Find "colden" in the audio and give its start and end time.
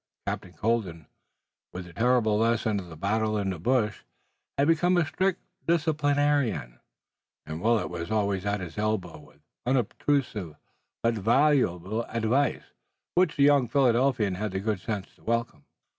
0.53-1.05